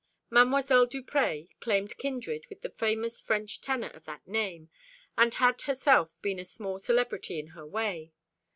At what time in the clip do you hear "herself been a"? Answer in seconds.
5.61-6.43